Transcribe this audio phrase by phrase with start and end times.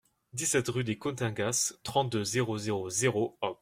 [0.33, 3.59] dix-sept rue des Cotingas, trente-deux, zéro zéro zéro, Auch